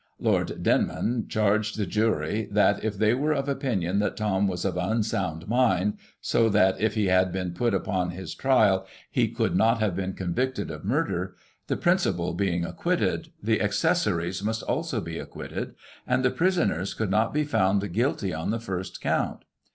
[0.19, 4.75] Lord Denman charged the jury that, if they were of opinion that Thom was of
[4.75, 9.77] unsound mind, so that, if he had been put upon his trial, he could not
[9.79, 11.35] have been convicted of murder,
[11.67, 15.75] the principal being acquitted, the accessories must also be acquitted,
[16.07, 19.45] and the prisoners could not be found guilty on the first count.